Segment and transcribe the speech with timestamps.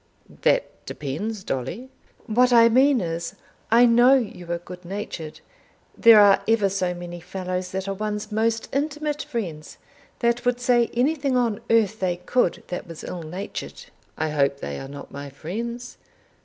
[0.41, 1.91] "That depends, Dolly."
[2.25, 3.35] "What I mean is,
[3.69, 5.41] I know you are good natured.
[5.95, 9.77] There are ever so many fellows that are one's most intimate friends,
[10.17, 13.83] that would say anything on earth they could that was ill natured."
[14.17, 15.99] "I hope they are not my friends."